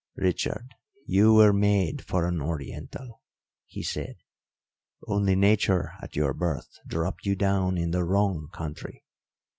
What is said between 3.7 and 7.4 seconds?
said, "only nature at your birth dropped you